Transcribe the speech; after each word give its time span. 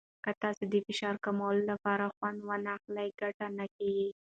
که 0.23 0.31
تاسو 0.43 0.63
د 0.71 0.75
فشار 0.87 1.15
کمولو 1.25 1.61
لپاره 1.71 2.13
خوند 2.15 2.39
ونه 2.47 2.67
واخلئ، 2.73 3.09
ګټه 3.21 3.45
نه 3.57 3.65
کېږي. 3.75 4.09